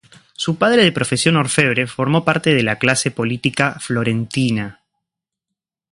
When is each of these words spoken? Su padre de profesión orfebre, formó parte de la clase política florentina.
Su 0.33 0.55
padre 0.57 0.83
de 0.83 0.91
profesión 0.91 1.35
orfebre, 1.35 1.85
formó 1.85 2.25
parte 2.25 2.55
de 2.55 2.63
la 2.63 2.79
clase 2.79 3.11
política 3.11 3.75
florentina. 3.79 4.81